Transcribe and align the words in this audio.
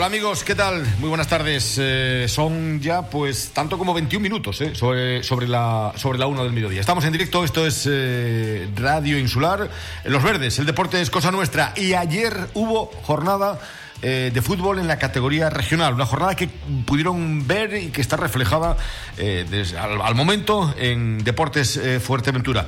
Hola 0.00 0.06
amigos, 0.06 0.44
¿qué 0.44 0.54
tal? 0.54 0.82
Muy 0.98 1.10
buenas 1.10 1.28
tardes. 1.28 1.76
Eh, 1.78 2.24
son 2.26 2.80
ya 2.80 3.02
pues 3.02 3.50
tanto 3.52 3.76
como 3.76 3.92
21 3.92 4.22
minutos 4.22 4.58
eh, 4.62 4.74
sobre, 4.74 5.46
la, 5.46 5.92
sobre 5.94 6.18
la 6.18 6.26
1 6.26 6.42
del 6.42 6.54
mediodía. 6.54 6.80
Estamos 6.80 7.04
en 7.04 7.12
directo, 7.12 7.44
esto 7.44 7.66
es 7.66 7.86
eh, 7.86 8.66
Radio 8.76 9.18
Insular. 9.18 9.68
Los 10.04 10.22
Verdes, 10.22 10.58
el 10.58 10.64
deporte 10.64 11.02
es 11.02 11.10
cosa 11.10 11.30
nuestra. 11.30 11.74
Y 11.76 11.92
ayer 11.92 12.34
hubo 12.54 12.90
jornada 13.02 13.60
eh, 14.02 14.30
de 14.32 14.42
fútbol 14.42 14.78
en 14.78 14.88
la 14.88 14.98
categoría 14.98 15.50
regional. 15.50 15.92
Una 15.94 16.06
jornada 16.06 16.34
que 16.34 16.48
pudieron 16.86 17.46
ver 17.46 17.74
y 17.76 17.88
que 17.88 18.00
está 18.00 18.16
reflejada 18.16 18.76
eh, 19.18 19.46
desde, 19.48 19.78
al, 19.78 20.14
momento 20.14 20.74
en 20.78 21.22
Deportes 21.22 21.76
eh, 21.76 22.00
Fuerteventura. 22.00 22.66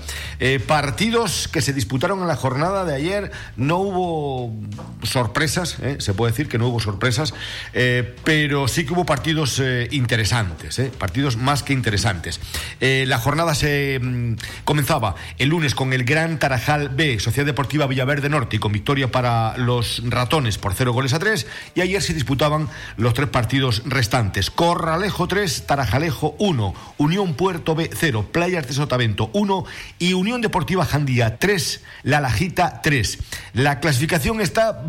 partidos 0.67 1.49
que 1.49 1.63
se 1.63 1.73
disputaron 1.73 2.21
en 2.21 2.29
la 2.29 2.37
jornada 2.37 2.85
de 2.85 2.95
ayer. 2.95 3.33
No 3.57 3.79
hubo 3.79 4.55
sorpresas, 5.03 5.79
se 5.99 6.15
puede 6.15 6.33
decir 6.33 6.49
que 6.49 6.59
no 6.59 6.69
hubo 6.69 6.81
sorpresas, 6.81 7.33
pero 8.25 8.69
sí 8.69 8.85
que 8.85 8.93
hubo 8.93 9.07
partidos 9.07 9.63
interesantes, 9.91 10.81
partidos 10.99 11.37
más 11.37 11.63
que 11.63 11.73
interesantes. 11.73 12.41
la 12.81 13.19
jornada 13.19 13.55
se 13.55 13.99
mm, 14.01 14.35
comenzaba 14.65 15.15
el 15.39 15.49
lunes 15.49 15.75
con 15.75 15.93
el 15.93 16.05
Gran 16.05 16.39
Tarajal 16.39 16.91
B, 16.91 17.19
Sociedad 17.19 17.47
Deportiva 17.47 17.87
Villaverde 17.87 18.29
Norte, 18.29 18.57
y 18.57 18.59
con 18.59 18.73
victoria 18.73 19.11
para 19.11 19.57
los 19.57 20.03
ratones 20.07 20.59
por 20.59 20.75
cero 20.75 20.93
goles 20.93 21.13
a 21.15 21.22
y 21.75 21.81
ayer 21.81 22.03
se 22.03 22.15
disputaban 22.15 22.69
los 22.97 23.15
tres 23.15 23.29
partidos 23.29 23.83
restantes. 23.87 24.51
Corralejo 24.51 25.29
3, 25.29 25.67
Tarajalejo 25.67 26.35
1, 26.39 26.75
Unión 26.99 27.35
Puerto 27.35 27.75
B 27.75 27.91
0, 27.93 28.29
Playas 28.33 28.67
de 28.67 28.75
Sotavento 28.75 29.31
1 29.33 29.65
y 29.99 30.15
Unión 30.15 30.41
Deportiva 30.41 30.85
Jandía 30.85 31.39
3, 31.39 31.83
La 32.03 32.21
Lajita 32.21 32.81
3. 32.83 33.19
La 33.55 33.81
clasificación 33.81 34.41
está, 34.41 34.85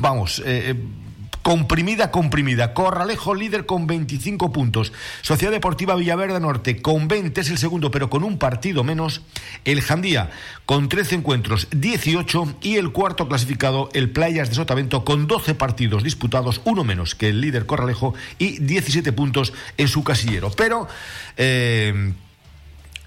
vamos, 0.00 0.40
eh, 0.44 0.70
eh 0.70 1.03
comprimida, 1.44 2.10
comprimida. 2.10 2.72
Corralejo 2.72 3.34
líder 3.34 3.66
con 3.66 3.86
25 3.86 4.50
puntos. 4.50 4.94
Sociedad 5.20 5.52
Deportiva 5.52 5.94
Villaverde 5.94 6.40
Norte 6.40 6.80
con 6.80 7.06
20 7.06 7.38
es 7.42 7.50
el 7.50 7.58
segundo, 7.58 7.90
pero 7.90 8.08
con 8.08 8.24
un 8.24 8.38
partido 8.38 8.82
menos. 8.82 9.20
El 9.66 9.82
Jandía 9.82 10.30
con 10.64 10.88
13 10.88 11.16
encuentros, 11.16 11.68
18. 11.70 12.56
Y 12.62 12.76
el 12.76 12.92
cuarto 12.92 13.28
clasificado, 13.28 13.90
el 13.92 14.10
Playas 14.10 14.48
de 14.48 14.54
Sotavento, 14.54 15.04
con 15.04 15.26
12 15.26 15.54
partidos 15.54 16.02
disputados, 16.02 16.62
uno 16.64 16.82
menos 16.82 17.14
que 17.14 17.28
el 17.28 17.42
líder 17.42 17.66
Corralejo 17.66 18.14
y 18.38 18.58
17 18.60 19.12
puntos 19.12 19.52
en 19.76 19.86
su 19.86 20.02
casillero. 20.02 20.50
Pero. 20.50 20.88
Eh, 21.36 22.14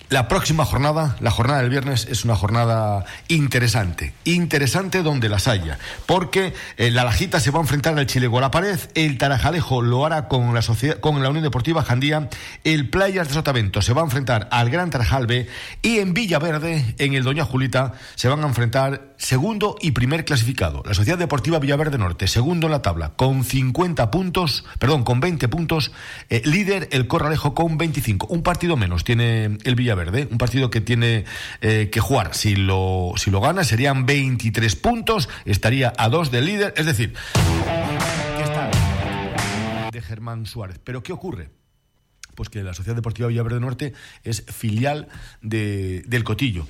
la 0.09 0.27
próxima 0.27 0.65
jornada, 0.65 1.17
la 1.19 1.31
jornada 1.31 1.61
del 1.61 1.69
viernes, 1.69 2.07
es 2.09 2.23
una 2.23 2.35
jornada 2.35 3.05
interesante. 3.27 4.13
Interesante 4.23 5.03
donde 5.03 5.29
las 5.29 5.47
haya. 5.47 5.79
Porque 6.05 6.53
eh, 6.77 6.91
la 6.91 7.03
Lajita 7.03 7.39
se 7.39 7.51
va 7.51 7.59
a 7.59 7.61
enfrentar 7.61 7.97
al 7.97 8.07
Chilego 8.07 8.39
a 8.39 8.51
el 8.95 9.17
Tarajalejo 9.17 9.81
lo 9.81 10.05
hará 10.05 10.27
con 10.27 10.53
la, 10.53 10.61
sociedad, 10.61 10.99
con 10.99 11.21
la 11.21 11.29
Unión 11.29 11.43
Deportiva 11.43 11.83
Jandía, 11.83 12.29
el 12.63 12.89
Playas 12.89 13.27
de 13.27 13.33
Sotavento 13.33 13.81
se 13.81 13.93
va 13.93 14.01
a 14.01 14.05
enfrentar 14.05 14.47
al 14.51 14.69
Gran 14.69 14.89
Tarajal 14.89 15.27
B 15.27 15.47
y 15.81 15.99
en 15.99 16.13
Villaverde, 16.13 16.95
en 16.97 17.13
el 17.13 17.23
Doña 17.23 17.45
Julita, 17.45 17.93
se 18.15 18.27
van 18.27 18.43
a 18.43 18.47
enfrentar 18.47 19.13
segundo 19.17 19.75
y 19.81 19.91
primer 19.91 20.25
clasificado. 20.25 20.83
La 20.85 20.93
Sociedad 20.93 21.17
Deportiva 21.17 21.59
Villaverde 21.59 21.97
Norte, 21.97 22.27
segundo 22.27 22.67
en 22.67 22.71
la 22.71 22.81
tabla, 22.81 23.13
con 23.15 23.43
50 23.43 24.09
puntos, 24.11 24.65
perdón, 24.79 25.03
con 25.03 25.19
20 25.19 25.47
puntos. 25.49 25.91
Eh, 26.29 26.41
líder 26.45 26.87
el 26.91 27.07
Corralejo 27.07 27.53
con 27.53 27.77
25. 27.77 28.27
Un 28.27 28.43
partido 28.43 28.77
menos 28.77 29.03
tiene 29.03 29.57
el 29.63 29.75
Villaverde, 29.75 30.27
un 30.31 30.37
partido 30.37 30.69
que 30.69 30.81
tiene 30.81 31.25
eh, 31.61 31.89
que 31.91 31.99
jugar. 31.99 32.33
Si 32.35 32.55
lo, 32.55 33.13
si 33.17 33.31
lo 33.31 33.41
gana 33.41 33.63
serían 33.63 34.05
23 34.05 34.75
puntos, 34.75 35.29
estaría 35.45 35.93
a 35.97 36.09
dos 36.09 36.31
del 36.31 36.45
líder. 36.45 36.73
Es 36.77 36.85
decir, 36.85 37.13
de 39.91 40.01
Germán 40.01 40.45
Suárez. 40.45 40.79
Pero 40.83 41.03
¿qué 41.03 41.13
ocurre? 41.13 41.49
Pues 42.35 42.49
que 42.49 42.61
la 42.61 42.73
Sociedad 42.73 42.95
Deportiva 42.95 43.27
Villaverde 43.27 43.59
Norte 43.59 43.93
es 44.23 44.45
filial 44.45 45.07
de, 45.41 46.03
del 46.05 46.23
Cotillo. 46.23 46.67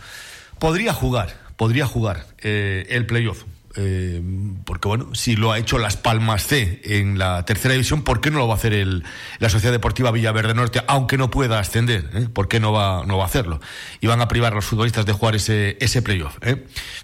Podría 0.60 0.94
jugar, 0.94 1.36
podría 1.58 1.86
jugar 1.86 2.26
eh, 2.40 2.88
el 2.90 3.06
playoff. 3.06 3.44
Eh, 3.80 4.24
porque 4.66 4.88
bueno, 4.88 5.14
si 5.14 5.36
lo 5.36 5.52
ha 5.52 5.60
hecho 5.60 5.78
Las 5.78 5.98
Palmas 5.98 6.48
C 6.48 6.82
en 6.84 7.20
la 7.20 7.46
tercera 7.46 7.74
división, 7.74 8.02
¿por 8.02 8.22
qué 8.22 8.32
no 8.32 8.40
lo 8.40 8.48
va 8.48 8.56
a 8.56 8.58
hacer 8.58 8.74
el, 8.74 9.04
la 9.38 9.50
Sociedad 9.50 9.72
Deportiva 9.72 10.10
Villaverde 10.10 10.56
Norte, 10.56 10.82
aunque 10.88 11.16
no 11.16 11.30
pueda 11.30 11.60
ascender? 11.60 12.10
Eh? 12.16 12.28
¿Por 12.34 12.48
qué 12.48 12.60
no 12.60 12.72
va, 12.72 13.04
no 13.06 13.18
va 13.18 13.26
a 13.26 13.28
hacerlo? 13.28 13.60
Y 14.02 14.08
van 14.08 14.20
a 14.22 14.28
privar 14.28 14.54
a 14.54 14.56
los 14.56 14.66
futbolistas 14.66 15.06
de 15.06 15.14
jugar 15.14 15.36
ese, 15.36 15.78
ese 15.80 16.02
playoff. 16.02 16.40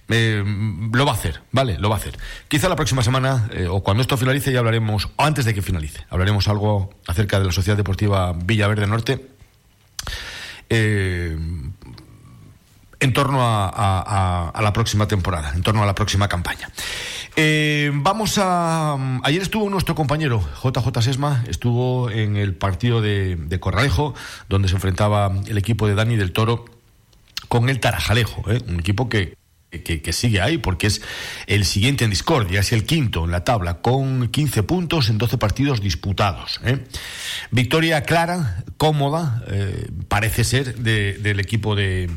lo 0.08 1.06
va 1.06 1.12
a 1.12 1.16
hacer, 1.16 1.42
¿vale? 1.52 1.78
Lo 1.78 1.90
va 1.90 1.98
a 1.98 2.00
hacer. 2.00 2.18
Quizá 2.48 2.70
la 2.70 2.76
próxima 2.76 3.04
semana, 3.04 3.52
o 3.70 3.84
cuando 3.84 4.02
esto 4.02 4.18
finalice, 4.18 4.52
ya 4.52 4.58
hablaremos, 4.58 5.10
o 5.16 5.24
antes 5.24 5.46
de 5.46 5.54
que 5.54 5.62
finalice, 5.62 6.06
hablaremos 6.10 6.48
algo 6.48 6.96
acerca 7.06 7.40
de 7.40 7.46
la 7.46 7.52
Sociedad 7.52 7.78
Deportiva 7.78 8.34
Villaverde 8.34 8.88
Norte. 8.88 9.34
Eh, 10.76 11.38
en 13.04 13.12
torno 13.12 13.40
a, 13.42 14.54
la 14.62 14.74
próxima 14.74 15.08
temporada, 15.08 15.52
en 15.54 15.62
torno 15.62 15.84
a 15.84 15.86
la 15.86 15.94
próxima 15.94 16.30
campaña. 16.30 16.70
Eh, 17.36 17.92
vamos 17.94 18.38
a. 18.38 18.98
Ayer 19.24 19.42
estuvo 19.42 19.70
nuestro 19.70 19.94
compañero 19.94 20.42
JJ 20.64 21.02
Sesma, 21.02 21.44
estuvo 21.50 22.10
en 22.10 22.38
el 22.38 22.56
partido 22.56 23.02
de, 23.02 23.58
Corralejo, 23.60 24.16
donde 24.48 24.70
se 24.70 24.76
enfrentaba 24.76 25.34
el 25.48 25.58
equipo 25.58 25.88
de 25.88 25.96
Dani 25.96 26.16
del 26.16 26.32
Toro 26.32 26.66
con 27.50 27.70
el 27.70 27.82
Tarajalejo, 27.82 28.50
¿eh? 28.50 28.62
un 28.68 28.80
equipo 28.80 29.10
que, 29.10 29.36
que, 29.70 30.14
sigue 30.14 30.42
ahí 30.42 30.58
porque 30.58 30.88
es 30.88 31.02
el 31.46 31.66
siguiente 31.66 32.06
en 32.06 32.10
discordia, 32.10 32.62
es 32.62 32.72
el 32.72 32.86
quinto 32.86 33.26
en 33.26 33.32
la 33.32 33.44
tabla, 33.44 33.82
con 33.82 34.30
15 34.30 34.64
puntos 34.64 35.10
en 35.10 35.18
12 35.18 35.38
partidos 35.38 35.82
disputados. 35.82 36.62
¿eh? 36.64 36.80
Victoria 37.52 38.04
clara, 38.04 38.64
cómoda, 38.78 39.44
parece 40.08 40.46
ser, 40.46 40.76
del 40.78 41.40
equipo 41.40 41.76
de 41.76 42.10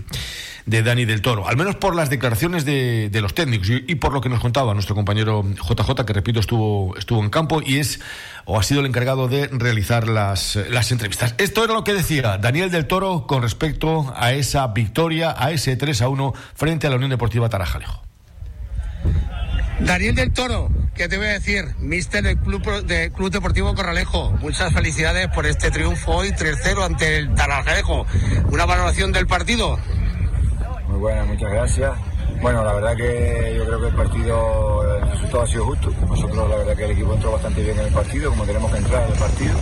de 0.66 0.82
Dani 0.82 1.04
del 1.04 1.22
Toro, 1.22 1.49
al 1.49 1.56
menos 1.56 1.77
por 1.77 1.94
las 1.94 2.10
declaraciones 2.10 2.65
de, 2.65 3.09
los 3.22 3.34
técnicos 3.34 3.69
y, 3.71 3.94
por 3.94 4.12
lo 4.12 4.21
que 4.21 4.28
nos 4.28 4.41
contaba 4.41 4.75
nuestro 4.75 4.97
compañero 4.97 5.44
JJ, 5.44 6.04
que 6.04 6.12
repito, 6.12 6.41
estuvo, 6.41 6.97
estuvo 6.97 7.22
en 7.22 7.31
campo 7.31 7.62
y 7.65 7.78
es 7.78 8.00
o 8.44 8.59
ha 8.59 8.62
sido 8.62 8.81
el 8.81 8.87
encargado 8.87 9.28
de 9.28 9.47
realizar 9.49 10.09
las, 10.09 10.56
las 10.69 10.91
entrevistas. 10.91 11.34
Esto 11.38 11.65
era 11.65 11.72
lo 11.72 11.84
que 11.84 11.94
decía 11.94 12.38
Daniel 12.38 12.71
del 12.71 12.87
Toro 12.87 13.26
con 13.26 13.43
respecto 13.43 14.12
a 14.16 14.32
esa 14.32 14.66
victoria, 14.69 15.34
a 15.37 15.53
ese 15.53 15.76
3 15.76 16.03
a 16.03 16.09
1 16.09 16.34
frente 16.55 16.87
a 16.88 16.91
la 16.91 16.97
Unión 16.97 17.10
Deportiva 17.10 17.49
Tarajalejo. 17.49 18.03
Daniel 19.78 20.15
del 20.15 20.32
Toro, 20.32 20.69
¿qué 20.94 21.06
te 21.06 21.19
voy 21.19 21.26
a 21.26 21.32
decir? 21.32 21.65
Mister 21.78 22.22
del 22.25 22.38
Club, 22.38 22.84
del 22.87 23.12
Club 23.12 23.31
Deportivo 23.31 23.75
Corralejo. 23.75 24.32
Muchas 24.41 24.72
felicidades 24.72 25.28
por 25.28 25.47
este 25.47 25.71
triunfo 25.71 26.12
hoy 26.12 26.31
3-0 26.31 26.84
ante 26.84 27.19
el 27.19 27.34
Tarajalejo. 27.34 28.06
¿Una 28.50 28.65
valoración 28.65 29.12
del 29.12 29.26
partido? 29.26 29.78
Muy 30.97 31.03
buena, 31.03 31.27
muchas 31.27 31.53
gracias. 31.53 31.93
Bueno, 32.41 32.65
la 32.65 32.73
verdad 32.73 32.97
que 32.97 33.55
yo 33.55 33.67
creo 33.67 33.81
que 33.83 33.89
el 33.89 33.95
partido, 33.95 34.97
el 34.97 35.11
resultado 35.11 35.43
ha 35.43 35.47
sido 35.47 35.67
justo. 35.67 35.93
Nosotros 36.09 36.49
la 36.49 36.57
verdad 36.57 36.75
que 36.75 36.84
el 36.87 36.91
equipo 36.93 37.12
entró 37.12 37.33
bastante 37.33 37.62
bien 37.62 37.79
en 37.79 37.84
el 37.84 37.93
partido, 37.93 38.31
como 38.31 38.45
tenemos 38.45 38.73
que 38.73 38.79
entrar 38.79 39.03
en 39.03 39.12
el 39.12 39.19
partido. 39.19 39.55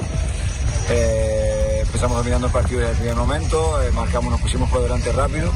Eh, 0.91 1.79
empezamos 1.83 2.19
dominando 2.19 2.47
el 2.47 2.53
partido 2.53 2.81
desde 2.83 2.93
el 2.93 2.99
primer 2.99 3.17
momento, 3.17 3.83
eh, 3.83 3.91
marcamos, 3.91 4.31
nos 4.31 4.41
pusimos 4.43 4.71
por 4.71 4.83
delante 4.83 5.11
rápido 5.11 5.51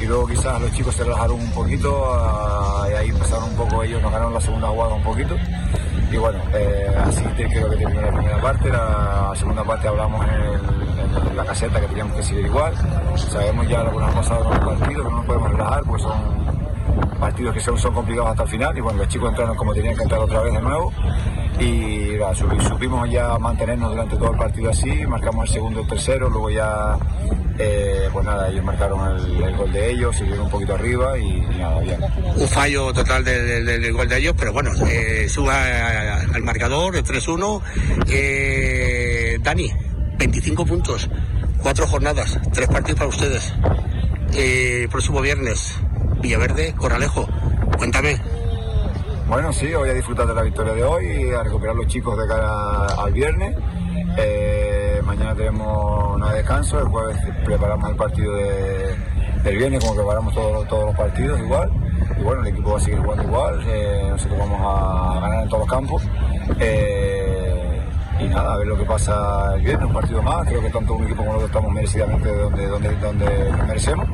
y 0.00 0.06
luego 0.06 0.26
quizás 0.28 0.58
los 0.62 0.72
chicos 0.72 0.94
se 0.94 1.04
relajaron 1.04 1.38
un 1.38 1.50
poquito 1.50 2.10
ah, 2.10 2.88
y 2.90 2.94
ahí 2.94 3.08
empezaron 3.10 3.50
un 3.50 3.56
poco 3.56 3.82
ellos, 3.82 4.00
nos 4.00 4.10
ganaron 4.10 4.32
la 4.32 4.40
segunda 4.40 4.68
jugada 4.68 4.94
un 4.94 5.02
poquito 5.02 5.36
y 6.10 6.16
bueno, 6.16 6.38
eh, 6.54 6.94
así 7.04 7.22
creo 7.22 7.70
que 7.70 7.76
terminó 7.76 8.00
la 8.00 8.12
primera 8.12 8.40
parte, 8.40 8.68
la 8.70 9.32
segunda 9.34 9.64
parte 9.64 9.88
hablamos 9.88 10.26
en, 10.26 11.36
la 11.36 11.44
caseta 11.44 11.80
que 11.80 11.86
teníamos 11.86 12.16
que 12.16 12.22
seguir 12.22 12.46
igual, 12.46 12.74
sabemos 13.16 13.68
ya 13.68 13.84
lo 13.84 13.92
que 13.92 13.98
nos 13.98 14.10
ha 14.10 14.14
pasado 14.14 14.46
en 14.46 14.52
el 14.52 14.60
partido, 14.60 15.04
que 15.04 15.10
no 15.10 15.16
nos 15.16 15.26
podemos 15.26 15.50
relajar, 15.50 15.82
pues 15.84 16.02
son 16.02 17.18
partidos 17.20 17.54
que 17.54 17.60
son, 17.60 17.78
son 17.78 17.94
complicados 17.94 18.30
hasta 18.30 18.42
el 18.44 18.48
final. 18.48 18.76
Y 18.78 18.80
bueno, 18.80 18.98
los 18.98 19.08
chicos 19.08 19.30
entraron 19.30 19.56
como 19.56 19.74
tenían 19.74 19.96
que 19.96 20.02
entrar 20.02 20.20
otra 20.20 20.40
vez 20.40 20.52
de 20.54 20.62
nuevo 20.62 20.92
y 21.60 22.18
supimos 22.68 23.10
ya 23.10 23.38
mantenernos 23.38 23.90
durante 23.90 24.16
todo 24.16 24.32
el 24.32 24.38
partido 24.38 24.70
así, 24.70 25.06
marcamos 25.06 25.48
el 25.48 25.54
segundo 25.54 25.80
el 25.80 25.86
tercero, 25.86 26.28
luego 26.28 26.50
ya 26.50 26.96
eh, 27.58 28.08
pues 28.12 28.24
nada, 28.24 28.48
ellos 28.48 28.64
marcaron 28.64 29.16
el, 29.16 29.56
gol 29.56 29.72
de 29.72 29.90
ellos, 29.90 30.16
siguieron 30.16 30.44
un 30.44 30.50
poquito 30.50 30.74
arriba 30.74 31.18
y, 31.18 31.40
nada, 31.58 31.80
bien. 31.80 31.98
Un 32.36 32.48
fallo 32.48 32.92
total 32.92 33.24
del 33.24 33.92
gol 33.92 34.08
de 34.08 34.18
ellos, 34.18 34.34
pero 34.38 34.52
bueno, 34.52 34.70
eh, 34.86 35.28
suba 35.28 35.54
al 36.32 36.42
marcador, 36.42 36.94
el 36.94 37.04
3-1. 37.04 37.60
Eh, 38.08 39.38
Dani, 39.42 39.72
25 40.18 40.64
puntos, 40.64 41.10
cuatro 41.60 41.86
jornadas, 41.86 42.38
tres 42.52 42.68
partidos 42.68 42.98
para 42.98 43.08
ustedes. 43.08 43.52
Eh, 44.34 44.86
próximo 44.90 45.20
viernes, 45.20 45.74
Villaverde, 46.20 46.74
Corralejo, 46.74 47.28
cuéntame. 47.76 48.20
Bueno, 49.28 49.52
sí, 49.52 49.70
voy 49.74 49.90
a 49.90 49.92
disfrutar 49.92 50.26
de 50.26 50.34
la 50.34 50.40
victoria 50.40 50.72
de 50.72 50.82
hoy 50.82 51.04
y 51.06 51.30
a 51.32 51.42
recuperar 51.42 51.76
los 51.76 51.86
chicos 51.86 52.16
de 52.18 52.26
cara 52.26 52.86
al 52.86 53.12
viernes. 53.12 53.54
Eh, 54.16 55.02
mañana 55.04 55.34
tenemos 55.34 56.16
una 56.16 56.32
descanso, 56.32 56.80
el 56.80 56.86
jueves 56.88 57.18
preparamos 57.44 57.90
el 57.90 57.96
partido 57.96 58.34
de, 58.34 58.96
del 59.44 59.58
viernes 59.58 59.84
como 59.84 59.96
preparamos 59.96 60.32
todos, 60.32 60.66
todos 60.66 60.86
los 60.86 60.96
partidos 60.96 61.38
igual. 61.40 61.70
Y 62.18 62.22
bueno, 62.22 62.40
el 62.40 62.48
equipo 62.48 62.70
va 62.70 62.78
a 62.78 62.80
seguir 62.80 63.00
jugando 63.00 63.22
igual, 63.22 63.62
eh, 63.66 64.06
nosotros 64.08 64.38
vamos 64.38 64.60
a 64.64 65.20
ganar 65.20 65.42
en 65.42 65.48
todos 65.50 65.60
los 65.60 65.70
campos 65.70 66.02
Eh, 66.58 67.27
y 68.20 68.28
nada, 68.28 68.54
a 68.54 68.56
ver 68.56 68.66
lo 68.66 68.76
que 68.76 68.84
pasa 68.84 69.54
el 69.54 69.62
viernes, 69.62 69.86
un 69.86 69.92
partido 69.92 70.22
más. 70.22 70.46
Creo 70.46 70.60
que 70.60 70.70
tanto 70.70 70.94
un 70.94 71.04
equipo 71.04 71.18
como 71.18 71.32
nosotros 71.34 71.50
estamos 71.50 71.72
merecidamente 71.72 72.28
donde, 72.34 72.66
donde, 72.66 72.96
donde 72.96 73.52
merecemos. 73.66 74.08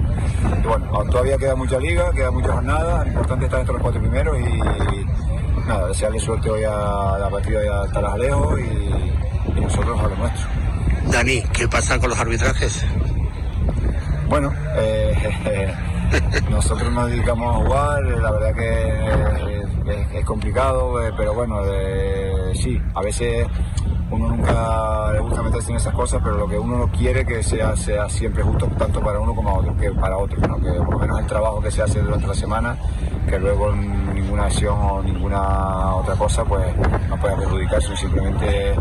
Y 0.62 0.66
bueno, 0.66 1.04
todavía 1.10 1.36
queda 1.38 1.54
mucha 1.54 1.78
liga, 1.78 2.10
queda 2.12 2.30
muchas 2.30 2.52
jornadas. 2.52 3.04
Lo 3.04 3.08
importante 3.08 3.44
es 3.44 3.48
estar 3.48 3.60
entre 3.60 3.72
los 3.74 3.82
cuatro 3.82 4.00
primeros 4.00 4.38
y, 4.38 5.66
nada, 5.66 5.88
desearle 5.88 6.20
suerte 6.20 6.50
hoy 6.50 6.64
a 6.64 7.18
la 7.18 7.28
partida 7.30 7.60
de 7.60 7.92
Talajalejo 7.92 8.58
y, 8.58 9.56
y 9.56 9.60
nosotros 9.60 9.98
a 9.98 10.02
lo 10.08 10.16
nuestro. 10.16 10.46
Dani, 11.10 11.42
¿qué 11.52 11.68
pasa 11.68 11.98
con 11.98 12.10
los 12.10 12.18
arbitrajes? 12.18 12.84
Bueno, 14.28 14.52
eh, 14.76 15.74
nosotros 16.50 16.92
nos 16.92 17.10
dedicamos 17.10 17.54
a 17.54 17.58
jugar, 17.64 18.02
la 18.02 18.30
verdad 18.32 18.54
que 18.54 19.53
es, 19.86 20.24
complicado, 20.24 21.02
eh, 21.02 21.12
pero 21.16 21.34
bueno, 21.34 21.60
eh, 21.66 22.52
sí, 22.54 22.80
a 22.94 23.02
veces 23.02 23.46
uno 24.10 24.28
nunca 24.28 25.12
le 25.12 25.20
gusta 25.20 25.42
meterse 25.42 25.70
en 25.70 25.76
esas 25.76 25.94
cosas, 25.94 26.20
pero 26.22 26.36
lo 26.36 26.48
que 26.48 26.58
uno 26.58 26.78
no 26.78 26.90
quiere 26.90 27.24
que 27.24 27.42
sea, 27.42 27.76
sea 27.76 28.08
siempre 28.08 28.42
justo 28.42 28.66
tanto 28.78 29.00
para 29.00 29.18
uno 29.18 29.34
como 29.34 29.56
otro, 29.56 29.76
que 29.76 29.90
para 29.92 30.16
otro, 30.16 30.40
que 30.40 30.48
por 30.48 30.92
lo 30.92 30.98
menos 30.98 31.20
el 31.20 31.26
trabajo 31.26 31.60
que 31.60 31.70
se 31.70 31.82
hace 31.82 32.00
durante 32.00 32.26
la 32.26 32.34
semana, 32.34 32.76
que 33.28 33.38
luego 33.38 33.72
ninguna 33.72 34.46
acción 34.46 34.76
o 34.78 35.02
ninguna 35.02 35.96
otra 35.96 36.14
cosa 36.14 36.44
pues 36.44 36.64
no 37.08 37.18
pueda 37.18 37.36
perjudicarse, 37.36 37.96
simplemente 37.96 38.74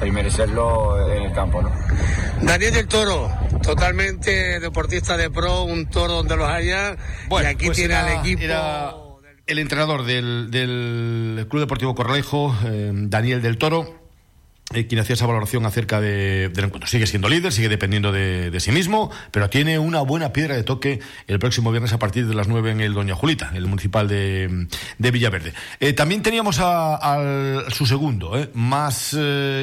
el 0.00 0.12
merecerlo 0.12 1.10
en 1.10 1.22
el 1.24 1.32
campo. 1.32 1.62
¿no? 1.62 1.70
Daniel 2.42 2.74
del 2.74 2.88
Toro, 2.88 3.28
totalmente 3.62 4.60
deportista 4.60 5.16
de 5.16 5.30
pro, 5.30 5.64
un 5.64 5.86
toro 5.86 6.14
donde 6.14 6.36
los 6.36 6.48
haya, 6.48 6.96
bueno, 7.28 7.48
y 7.48 7.52
aquí 7.52 7.66
pues 7.66 7.78
tiene 7.78 7.94
al 7.94 8.08
equipo... 8.20 9.07
el 9.48 9.58
entrenador 9.58 10.04
del, 10.04 11.46
Club 11.48 11.60
Deportivo 11.60 11.94
Corralejo, 11.94 12.56
eh, 12.66 12.92
Daniel 12.94 13.42
del 13.42 13.56
Toro, 13.56 13.98
eh, 14.74 14.86
quien 14.86 15.00
hacía 15.00 15.14
esa 15.14 15.26
valoración 15.26 15.64
acerca 15.64 15.98
de, 15.98 16.50
del 16.50 16.66
encuentro. 16.66 16.86
Sigue 16.86 17.06
siendo 17.06 17.30
líder, 17.30 17.52
sigue 17.52 17.70
dependiendo 17.70 18.12
de, 18.12 18.54
sí 18.60 18.70
mismo, 18.70 19.10
pero 19.30 19.48
tiene 19.48 19.78
una 19.78 20.02
buena 20.02 20.34
piedra 20.34 20.56
de 20.56 20.62
toque 20.62 21.00
el 21.26 21.38
próximo 21.38 21.70
viernes 21.70 21.94
a 21.94 21.98
partir 21.98 22.26
de 22.26 22.34
las 22.34 22.48
9 22.48 22.72
en 22.72 22.82
el 22.82 22.92
Doña 22.92 23.14
Julita, 23.14 23.50
el 23.54 23.66
municipal 23.66 24.08
de, 24.08 24.68
Villaverde. 24.98 25.54
Eh, 25.80 25.94
también 25.94 26.20
teníamos 26.22 26.58
a, 26.60 27.64
su 27.70 27.86
segundo, 27.86 28.38
eh, 28.38 28.50
más 28.52 29.16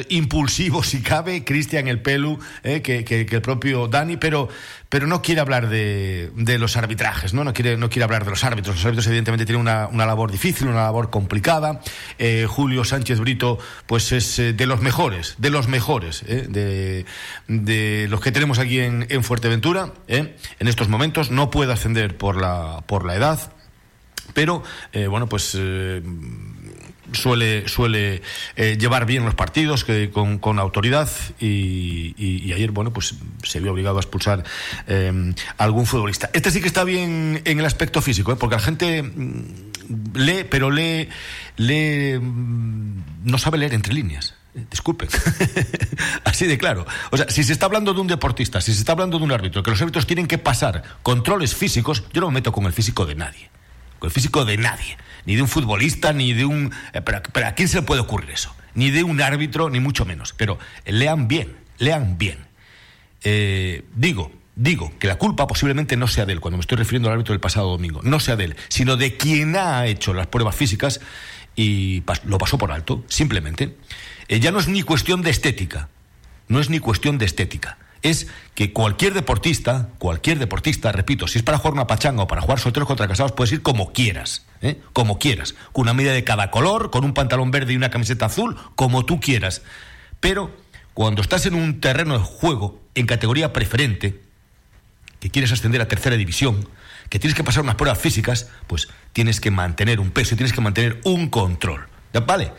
impulsivo 0.08 0.82
si 0.82 1.00
cabe, 1.02 1.44
Cristian 1.44 1.86
El 1.86 2.02
Pelu, 2.02 2.40
que, 2.64 2.82
que, 3.04 3.28
el 3.30 3.42
propio 3.42 3.86
Dani, 3.86 4.16
pero, 4.16 4.48
pero 4.96 5.06
no 5.06 5.20
quiere 5.20 5.42
hablar 5.42 5.68
de, 5.68 6.56
los 6.58 6.78
arbitrajes, 6.78 7.34
¿no? 7.34 7.44
No 7.44 7.52
quiere, 7.52 7.76
no 7.76 7.90
quiere 7.90 8.04
hablar 8.04 8.24
de 8.24 8.30
los 8.30 8.44
árbitros. 8.44 8.76
Los 8.76 8.84
árbitros, 8.86 9.06
evidentemente, 9.08 9.44
tienen 9.44 9.60
una, 9.60 10.06
labor 10.06 10.32
difícil, 10.32 10.68
una 10.68 10.84
labor 10.84 11.10
complicada. 11.10 11.82
Julio 12.48 12.82
Sánchez 12.82 13.20
Brito, 13.20 13.58
pues 13.84 14.12
es 14.12 14.38
de 14.38 14.66
los 14.66 14.80
mejores 14.80 15.36
de 15.36 15.50
los 15.50 15.68
mejores, 15.68 16.24
¿eh? 16.26 17.04
de, 17.46 18.06
los 18.08 18.22
que 18.22 18.32
tenemos 18.32 18.58
aquí 18.58 18.80
en, 18.80 19.06
en 19.10 19.22
Fuerteventura, 19.22 19.92
¿eh? 20.08 20.34
en 20.58 20.68
estos 20.68 20.88
momentos. 20.88 21.30
No 21.30 21.50
puede 21.50 21.74
ascender 21.74 22.16
por 22.16 22.40
la, 22.40 22.82
por 22.86 23.04
la 23.04 23.16
edad, 23.16 23.52
pero 24.32 24.62
eh, 24.94 25.08
bueno, 25.08 25.28
pues 25.28 25.54
suele, 27.16 27.68
suele 27.68 28.22
llevar 28.56 29.06
bien 29.06 29.24
los 29.24 29.34
partidos 29.34 29.84
que, 29.84 30.10
con, 30.10 30.38
con 30.38 30.58
autoridad 30.58 31.08
y, 31.40 32.52
ayer, 32.52 32.70
bueno, 32.70 32.92
pues 32.92 33.14
se 33.42 33.60
vio 33.60 33.72
obligado 33.72 33.96
a 33.98 34.00
expulsar 34.00 34.44
a 35.58 35.64
algún 35.64 35.86
futbolista. 35.86 36.30
Este 36.32 36.50
sí 36.50 36.60
que 36.60 36.68
está 36.68 36.84
bien 36.84 37.42
en 37.44 37.58
el 37.58 37.64
aspecto 37.64 38.02
físico, 38.02 38.36
porque 38.36 38.56
la 38.56 38.62
gente 38.62 39.02
mm, 39.02 40.14
lee, 40.14 40.44
pero 40.48 40.70
lee, 40.70 41.08
lee, 41.56 42.18
mm, 42.18 43.02
no 43.24 43.38
sabe 43.38 43.58
leer 43.58 43.74
entre 43.74 43.94
líneas. 43.94 44.34
Disculpen. 44.70 45.08
Así 46.24 46.46
de 46.46 46.56
claro. 46.56 46.86
O 47.10 47.16
sea, 47.16 47.28
si 47.28 47.44
se 47.44 47.52
está 47.52 47.66
hablando 47.66 47.92
de 47.92 48.00
un 48.00 48.06
deportista, 48.06 48.60
si 48.62 48.72
se 48.72 48.80
está 48.80 48.92
hablando 48.92 49.18
de 49.18 49.24
un 49.24 49.32
árbitro, 49.32 49.62
que 49.62 49.70
los 49.70 49.80
árbitros 49.80 50.06
tienen 50.06 50.26
que 50.26 50.38
pasar 50.38 50.82
controles 51.02 51.54
físicos, 51.54 52.04
yo 52.12 52.22
no 52.22 52.28
me 52.28 52.34
meto 52.34 52.52
con 52.52 52.64
el 52.64 52.72
físico 52.72 53.04
de 53.04 53.16
nadie. 53.16 53.50
Con 53.98 54.08
el 54.08 54.12
físico 54.12 54.44
de 54.44 54.56
nadie. 54.56 54.96
Ni 55.24 55.36
de 55.36 55.42
un 55.42 55.48
futbolista, 55.48 56.12
ni 56.12 56.32
de 56.32 56.44
un... 56.44 56.72
Eh, 56.92 57.00
pero, 57.00 57.46
¿a 57.46 57.52
quién 57.52 57.68
se 57.68 57.78
le 57.78 57.82
puede 57.82 58.00
ocurrir 58.00 58.30
eso? 58.30 58.54
Ni 58.74 58.90
de 58.90 59.02
un 59.02 59.20
árbitro, 59.20 59.70
ni 59.70 59.80
mucho 59.80 60.04
menos. 60.04 60.34
Pero 60.34 60.58
lean 60.84 61.28
bien, 61.28 61.56
lean 61.78 62.18
bien. 62.18 62.46
Eh, 63.22 63.82
digo, 63.94 64.30
digo 64.54 64.92
que 64.98 65.06
la 65.06 65.16
culpa 65.16 65.46
posiblemente 65.46 65.96
no 65.96 66.08
sea 66.08 66.26
de 66.26 66.32
él, 66.32 66.40
cuando 66.40 66.56
me 66.56 66.60
estoy 66.60 66.78
refiriendo 66.78 67.08
al 67.08 67.14
árbitro 67.14 67.32
del 67.32 67.40
pasado 67.40 67.70
domingo, 67.70 68.00
no 68.02 68.20
sea 68.20 68.36
de 68.36 68.44
él, 68.44 68.56
sino 68.68 68.96
de 68.96 69.16
quien 69.16 69.56
ha 69.56 69.86
hecho 69.86 70.14
las 70.14 70.26
pruebas 70.26 70.54
físicas 70.54 71.00
y 71.56 72.02
lo 72.24 72.38
pasó 72.38 72.58
por 72.58 72.72
alto, 72.72 73.04
simplemente. 73.08 73.76
Eh, 74.28 74.40
ya 74.40 74.50
no 74.50 74.58
es 74.58 74.68
ni 74.68 74.82
cuestión 74.82 75.22
de 75.22 75.30
estética, 75.30 75.88
no 76.48 76.60
es 76.60 76.70
ni 76.70 76.78
cuestión 76.78 77.18
de 77.18 77.26
estética. 77.26 77.78
Es 78.02 78.28
que 78.54 78.72
cualquier 78.72 79.14
deportista, 79.14 79.88
cualquier 79.98 80.38
deportista, 80.38 80.92
repito, 80.92 81.26
si 81.26 81.38
es 81.38 81.44
para 81.44 81.58
jugar 81.58 81.74
una 81.74 81.86
pachanga 81.86 82.22
o 82.22 82.26
para 82.26 82.42
jugar 82.42 82.60
solteros 82.60 82.86
contra 82.86 83.08
casados, 83.08 83.32
puedes 83.32 83.52
ir 83.52 83.62
como 83.62 83.92
quieras, 83.92 84.46
¿eh? 84.60 84.80
como 84.92 85.18
quieras, 85.18 85.54
con 85.72 85.82
una 85.82 85.94
media 85.94 86.12
de 86.12 86.24
cada 86.24 86.50
color, 86.50 86.90
con 86.90 87.04
un 87.04 87.14
pantalón 87.14 87.50
verde 87.50 87.72
y 87.72 87.76
una 87.76 87.90
camiseta 87.90 88.26
azul, 88.26 88.56
como 88.74 89.04
tú 89.04 89.20
quieras. 89.20 89.62
Pero 90.20 90.50
cuando 90.94 91.22
estás 91.22 91.46
en 91.46 91.54
un 91.54 91.80
terreno 91.80 92.18
de 92.18 92.24
juego 92.24 92.80
en 92.94 93.06
categoría 93.06 93.52
preferente, 93.52 94.20
que 95.20 95.30
quieres 95.30 95.52
ascender 95.52 95.80
a 95.80 95.88
tercera 95.88 96.16
división, 96.16 96.68
que 97.08 97.18
tienes 97.18 97.36
que 97.36 97.44
pasar 97.44 97.62
unas 97.62 97.76
pruebas 97.76 97.98
físicas, 97.98 98.48
pues 98.66 98.88
tienes 99.12 99.40
que 99.40 99.50
mantener 99.50 100.00
un 100.00 100.10
peso 100.10 100.34
y 100.34 100.36
tienes 100.36 100.52
que 100.52 100.60
mantener 100.60 101.00
un 101.04 101.28
control. 101.28 101.88
¿Vale? 102.26 102.52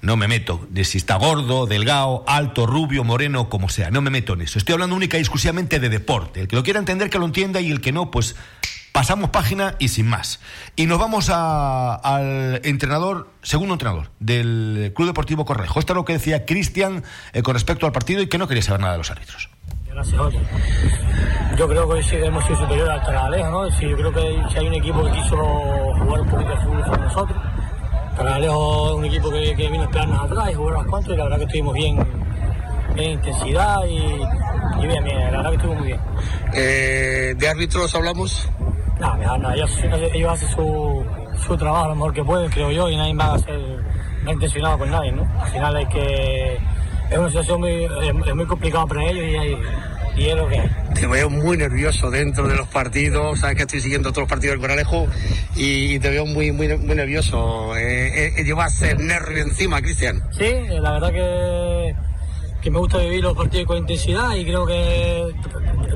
No 0.00 0.16
me 0.16 0.28
meto 0.28 0.66
de 0.70 0.84
si 0.84 0.98
está 0.98 1.16
gordo, 1.16 1.66
delgado, 1.66 2.22
alto, 2.26 2.66
rubio, 2.66 3.02
moreno, 3.02 3.48
como 3.48 3.68
sea. 3.68 3.90
No 3.90 4.00
me 4.00 4.10
meto 4.10 4.34
en 4.34 4.42
eso. 4.42 4.58
Estoy 4.58 4.74
hablando 4.74 4.94
única 4.94 5.16
y 5.16 5.20
exclusivamente 5.20 5.80
de 5.80 5.88
deporte. 5.88 6.40
El 6.40 6.48
que 6.48 6.56
lo 6.56 6.62
quiera 6.62 6.78
entender, 6.78 7.10
que 7.10 7.18
lo 7.18 7.24
entienda 7.24 7.60
y 7.60 7.70
el 7.72 7.80
que 7.80 7.90
no, 7.90 8.10
pues 8.10 8.36
pasamos 8.92 9.30
página 9.30 9.74
y 9.78 9.88
sin 9.88 10.06
más. 10.06 10.40
Y 10.76 10.86
nos 10.86 10.98
vamos 10.98 11.30
al 11.30 12.60
entrenador, 12.64 13.28
segundo 13.42 13.74
entrenador 13.74 14.10
del 14.20 14.92
Club 14.94 15.08
Deportivo 15.08 15.44
Correjo. 15.44 15.80
Esto 15.80 15.92
es 15.94 15.96
lo 15.96 16.04
que 16.04 16.14
decía 16.14 16.46
Cristian 16.46 17.02
eh, 17.32 17.42
con 17.42 17.54
respecto 17.54 17.86
al 17.86 17.92
partido 17.92 18.22
y 18.22 18.28
que 18.28 18.38
no 18.38 18.46
quería 18.46 18.62
saber 18.62 18.80
nada 18.80 18.92
de 18.92 18.98
los 18.98 19.10
árbitros. 19.10 19.50
Yo 21.56 21.68
creo 21.68 21.88
que 21.88 22.02
sí 22.04 22.16
hemos 22.16 22.44
sido 22.44 22.56
superior 22.56 22.88
al 22.90 23.02
Taralejo, 23.02 23.50
¿no? 23.50 23.68
yo 23.68 23.96
creo 23.96 24.12
que 24.12 24.42
si 24.52 24.58
hay 24.58 24.66
un 24.68 24.74
equipo 24.74 25.04
que 25.04 25.10
quiso 25.10 25.36
jugar 25.36 26.20
un 26.20 26.28
poquito 26.28 26.50
de 26.50 26.56
fútbol 26.56 26.84
con 26.84 27.00
nosotros 27.00 27.38
Canalejo 28.18 28.88
es 28.88 28.94
un 28.96 29.04
equipo 29.04 29.30
que, 29.30 29.54
que 29.54 29.68
vino 29.68 29.82
a 29.82 29.86
esperarnos 29.86 30.20
atrás 30.20 30.50
y 30.50 30.54
jugar 30.54 30.74
unos 30.74 30.86
cuantos 30.88 31.14
y 31.14 31.16
la 31.16 31.24
verdad 31.24 31.36
que 31.38 31.44
estuvimos 31.44 31.74
bien 31.74 31.98
en 32.96 33.10
intensidad 33.12 33.84
y, 33.86 34.86
bien, 34.86 35.04
bien, 35.04 35.20
la 35.20 35.36
verdad 35.36 35.50
que 35.50 35.56
estuvimos 35.56 35.78
muy 35.78 35.86
bien. 35.86 36.00
Eh, 36.52 37.34
¿De 37.36 37.48
árbitros 37.48 37.94
hablamos? 37.94 38.50
No, 38.98 39.38
no, 39.38 39.54
ellos, 39.54 39.70
ellos 40.12 40.32
hacen 40.32 40.48
su, 40.48 41.04
su 41.46 41.56
trabajo 41.56 41.88
lo 41.90 41.94
mejor 41.94 42.12
que 42.12 42.24
pueden, 42.24 42.50
creo 42.50 42.72
yo, 42.72 42.90
y 42.90 42.96
nadie 42.96 43.14
va 43.14 43.34
a 43.34 43.38
ser 43.38 43.60
intencionado 44.26 44.78
con 44.78 44.90
nadie, 44.90 45.12
¿no? 45.12 45.22
Al 45.40 45.48
final 45.50 45.76
hay 45.76 45.86
que... 45.86 46.58
Es 47.10 47.16
una 47.16 47.28
situación 47.28 47.60
muy, 47.60 47.84
es 48.26 48.34
muy 48.34 48.46
complicada 48.46 48.84
para 48.86 49.04
ellos 49.04 49.24
y 49.24 49.36
hay 49.36 49.58
te 50.94 51.06
veo 51.06 51.30
muy 51.30 51.56
nervioso 51.56 52.10
dentro 52.10 52.48
de 52.48 52.56
los 52.56 52.66
partidos, 52.68 53.38
sabes 53.38 53.56
que 53.56 53.62
estoy 53.62 53.80
siguiendo 53.80 54.10
todos 54.10 54.22
los 54.22 54.28
partidos 54.28 54.54
del 54.54 54.60
Coralejo 54.60 55.06
y, 55.54 55.98
te 56.00 56.10
veo 56.10 56.26
muy, 56.26 56.50
muy, 56.50 56.76
muy 56.76 56.96
nervioso. 56.96 57.76
Eh, 57.76 58.34
eh, 58.36 58.44
llevas 58.44 58.82
el 58.82 59.06
nervio 59.06 59.44
encima, 59.44 59.80
Cristian. 59.80 60.20
Sí, 60.36 60.52
la 60.80 60.92
verdad 60.92 61.12
que, 61.12 61.94
que 62.60 62.70
me 62.70 62.78
gusta 62.78 62.98
vivir 62.98 63.22
los 63.22 63.36
partidos 63.36 63.66
con 63.66 63.78
intensidad 63.78 64.34
y 64.34 64.44
creo 64.44 64.66
que 64.66 65.34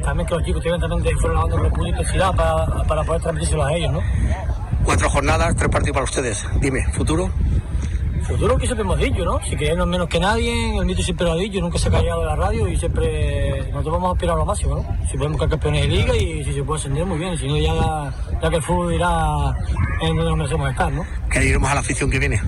también 0.05 0.27
que 0.29 0.35
los 0.35 0.45
chicos 0.45 0.63
también 0.63 1.19
fueron 1.19 1.37
lavando 1.37 1.59
con 1.59 1.79
mucha 1.79 1.89
intensidad 1.89 2.35
para, 2.35 2.85
para 2.85 3.03
poder 3.03 3.23
transmitírselos 3.23 3.67
a 3.67 3.73
ellos, 3.73 3.93
¿no? 3.93 4.01
Cuatro 4.85 5.11
jornadas, 5.11 5.57
tres 5.57 5.69
partidos 5.69 5.95
para 5.95 6.05
ustedes. 6.05 6.45
Dime, 6.61 6.85
¿futuro? 6.93 7.31
Futuro 8.27 8.57
que 8.57 8.67
siempre 8.67 8.83
hemos 8.85 8.99
dicho, 8.99 9.25
¿no? 9.25 9.41
Si 9.45 9.57
queremos 9.57 9.87
menos 9.87 10.09
que 10.09 10.21
nadie, 10.21 10.79
el 10.79 10.85
mito 10.85 11.03
siempre 11.03 11.27
lo 11.27 11.33
ha 11.33 11.37
dicho, 11.37 11.61
nunca 11.61 11.79
se 11.79 11.89
ha 11.89 11.91
callado 11.91 12.21
de 12.21 12.27
la 12.27 12.37
radio 12.37 12.69
y 12.69 12.77
siempre 12.77 13.59
nosotros 13.71 13.95
vamos 13.95 14.09
a 14.11 14.13
aspirar 14.13 14.37
a 14.37 14.39
lo 14.39 14.47
máximo, 14.47 14.77
¿no? 14.77 15.09
Si 15.11 15.17
podemos 15.19 15.41
ser 15.41 15.49
campeones 15.51 15.83
de 15.83 15.89
liga 15.89 16.17
y 16.17 16.45
si 16.45 16.53
se 16.53 16.63
puede 16.63 16.81
ascender 16.81 17.05
muy 17.05 17.19
bien, 17.19 17.37
si 17.37 17.47
no 17.49 17.59
ya, 17.59 18.13
ya 18.41 18.51
que 18.51 18.57
el 18.57 18.63
fútbol 18.63 18.95
irá 18.95 19.55
en 20.01 20.17
donde 20.17 20.25
nos 20.31 20.37
merecemos 20.37 20.71
estar, 20.71 20.93
¿no? 20.93 21.05
¿Qué 21.31 21.41
diremos 21.41 21.71
a 21.71 21.75
la 21.75 21.81
afición 21.81 22.11
que 22.11 22.19
viene? 22.19 22.41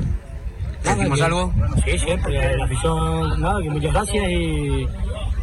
¿Decimos 0.84 1.20
algo? 1.22 1.52
Sí, 1.84 1.98
siempre, 1.98 2.56
la 2.56 2.64
afición, 2.64 3.40
nada, 3.40 3.62
que 3.62 3.70
muchas 3.70 3.92
gracias 3.92 4.28
y, 4.28 4.86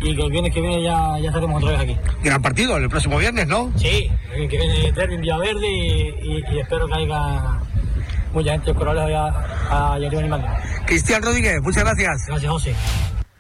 y 0.02 0.16
que 0.16 0.22
el 0.22 0.32
viernes 0.32 0.54
que 0.54 0.62
viene 0.62 0.84
ya, 0.84 1.18
ya 1.20 1.30
estaremos 1.30 1.64
otra 1.64 1.78
vez 1.78 1.82
aquí. 1.82 1.98
Gran 2.24 2.42
partido, 2.42 2.78
el 2.78 2.90
próximo 2.90 3.18
viernes, 3.18 3.48
¿no? 3.48 3.72
Sí, 3.76 4.10
el 4.36 4.48
que 4.48 4.58
viene 4.58 4.92
Derby 4.92 5.16
en 5.16 5.22
Villaverde 5.22 5.68
y, 5.68 6.44
y 6.52 6.60
espero 6.60 6.88
que 6.88 6.94
haya 6.94 7.60
mucha 8.34 8.52
gente 8.52 8.74
Corrales 8.74 9.16
a, 9.16 9.94
arriba 9.94 10.20
animando. 10.20 10.48
Cristian 10.86 11.22
Rodríguez, 11.22 11.62
muchas 11.62 11.84
gracias. 11.84 12.26
Gracias, 12.28 12.52
José. 12.52 12.76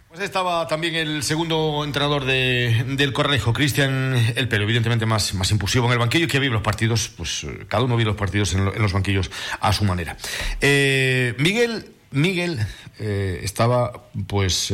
Pues 0.10 0.21
estaba 0.21 0.67
también 0.67 0.95
el 0.95 1.24
segundo 1.24 1.83
entrenador 1.86 2.25
de, 2.25 2.83
del 2.98 3.13
Correjo, 3.13 3.53
Cristian 3.53 4.13
El 4.36 4.50
Pelo, 4.50 4.65
evidentemente 4.65 5.05
más, 5.05 5.33
más 5.33 5.50
impulsivo 5.51 5.86
en 5.86 5.93
el 5.93 6.00
banquillo, 6.00 6.27
que 6.27 6.39
vive 6.39 6.53
los 6.53 6.62
partidos, 6.62 7.10
pues 7.15 7.45
cada 7.69 7.83
uno 7.83 7.95
vive 7.95 8.10
los 8.10 8.17
partidos 8.17 8.53
en, 8.53 8.65
los 8.65 8.91
banquillos 8.91 9.31
a 9.62 9.71
su 9.71 9.86
manera. 9.86 10.17
Eh, 10.60 11.33
Miguel 11.38 11.93
Miguel 12.12 12.60
estaba, 13.00 14.10
pues 14.27 14.74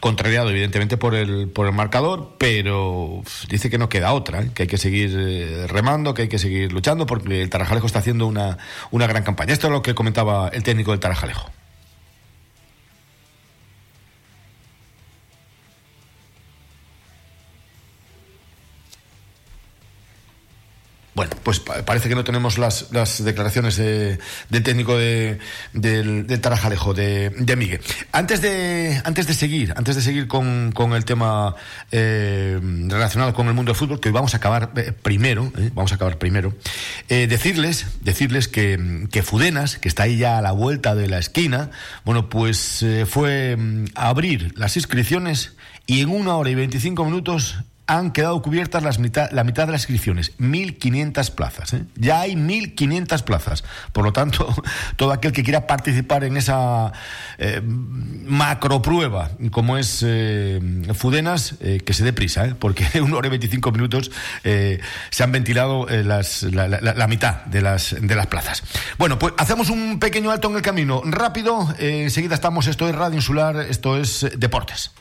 contrariado 0.00 0.50
evidentemente 0.50 0.96
por 0.96 1.14
el, 1.14 1.48
por 1.48 1.66
el 1.66 1.72
marcador, 1.72 2.34
pero 2.38 3.22
dice 3.48 3.70
que 3.70 3.78
no 3.78 3.88
queda 3.88 4.12
otra, 4.12 4.42
¿eh? 4.42 4.50
que 4.54 4.62
hay 4.64 4.68
que 4.68 4.78
seguir 4.78 5.14
eh, 5.16 5.66
remando, 5.68 6.14
que 6.14 6.22
hay 6.22 6.28
que 6.28 6.38
seguir 6.38 6.72
luchando, 6.72 7.06
porque 7.06 7.42
el 7.42 7.50
Tarajalejo 7.50 7.86
está 7.86 8.00
haciendo 8.00 8.26
una, 8.26 8.58
una 8.90 9.06
gran 9.06 9.22
campaña. 9.22 9.52
Esto 9.52 9.68
es 9.68 9.72
lo 9.72 9.82
que 9.82 9.94
comentaba 9.94 10.48
el 10.48 10.62
técnico 10.62 10.90
del 10.90 11.00
Tarajalejo. 11.00 11.50
Bueno, 21.20 21.36
pues 21.42 21.60
parece 21.60 22.08
que 22.08 22.14
no 22.14 22.24
tenemos 22.24 22.56
las, 22.56 22.86
las 22.92 23.22
declaraciones 23.22 23.76
de, 23.76 24.18
del 24.48 24.62
técnico 24.62 24.96
de, 24.96 25.38
del, 25.74 26.40
Tarajalejo, 26.40 26.94
de, 26.94 27.28
de, 27.28 27.56
Miguel. 27.56 27.82
Antes 28.10 28.40
de, 28.40 29.02
antes 29.04 29.26
de 29.26 29.34
seguir, 29.34 29.74
antes 29.76 29.96
de 29.96 30.00
seguir 30.00 30.28
con, 30.28 30.72
el 30.94 31.04
tema 31.04 31.56
eh, 31.92 32.58
relacionado 32.88 33.34
con 33.34 33.48
el 33.48 33.52
mundo 33.52 33.72
del 33.72 33.76
fútbol, 33.76 34.00
que 34.00 34.08
hoy 34.08 34.14
vamos 34.14 34.32
a 34.32 34.38
acabar 34.38 34.72
eh, 34.76 34.92
primero, 34.92 35.52
eh, 35.58 35.70
vamos 35.74 35.92
a 35.92 35.96
acabar 35.96 36.16
primero, 36.16 36.54
decirles, 37.06 37.84
decirles 38.00 38.48
que, 38.48 39.06
que, 39.12 39.22
Fudenas, 39.22 39.76
que 39.76 39.88
está 39.88 40.04
ahí 40.04 40.16
ya 40.16 40.38
a 40.38 40.40
la 40.40 40.52
vuelta 40.52 40.94
de 40.94 41.06
la 41.06 41.18
esquina, 41.18 41.70
bueno, 42.06 42.30
pues 42.30 42.82
fue 43.04 43.56
mm, 43.58 43.84
a 43.94 44.08
abrir 44.08 44.54
las 44.56 44.74
inscripciones 44.78 45.52
y 45.86 46.00
en 46.00 46.08
una 46.08 46.36
hora 46.36 46.48
y 46.48 46.54
veinticinco 46.54 47.04
minutos 47.04 47.58
han 47.90 48.12
quedado 48.12 48.40
cubiertas 48.40 48.84
las 48.84 49.00
mitad, 49.00 49.30
la 49.32 49.42
mitad 49.42 49.66
de 49.66 49.72
las 49.72 49.82
inscripciones, 49.82 50.38
1.500 50.38 51.32
plazas. 51.32 51.72
¿eh? 51.72 51.84
Ya 51.96 52.20
hay 52.20 52.34
1.500 52.34 53.24
plazas. 53.24 53.64
Por 53.92 54.04
lo 54.04 54.12
tanto, 54.12 54.54
todo 54.96 55.12
aquel 55.12 55.32
que 55.32 55.42
quiera 55.42 55.66
participar 55.66 56.22
en 56.22 56.36
esa 56.36 56.92
eh, 57.38 57.60
macro 57.64 58.80
prueba, 58.80 59.32
como 59.50 59.76
es 59.76 60.04
eh, 60.06 60.60
Fudenas, 60.94 61.56
que 61.84 61.92
se 61.92 62.04
dé 62.04 62.12
prisa, 62.12 62.54
porque 62.60 62.86
en 62.94 63.02
una 63.04 63.16
hora 63.16 63.26
y 63.26 63.30
25 63.30 63.72
minutos 63.72 64.12
se 64.42 65.22
han 65.22 65.32
ventilado 65.32 65.86
las, 65.88 66.44
la, 66.44 66.68
la, 66.68 67.06
mitad 67.08 67.44
de 67.46 67.60
las, 67.60 67.96
de 68.00 68.14
las 68.14 68.26
plazas. 68.28 68.62
Bueno, 68.98 69.18
pues 69.18 69.34
hacemos 69.36 69.68
un 69.68 69.98
pequeño 69.98 70.30
alto 70.30 70.48
en 70.48 70.56
el 70.56 70.62
camino. 70.62 71.02
Rápido, 71.04 71.74
enseguida 71.78 72.34
estamos, 72.34 72.66
esto 72.68 72.88
es 72.88 72.94
Radio 72.94 73.16
Insular, 73.16 73.56
esto 73.56 73.96
es 73.96 74.26
Deportes. 74.36 74.92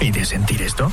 ¿Y 0.00 0.10
de 0.10 0.24
sentir 0.24 0.62
esto? 0.62 0.90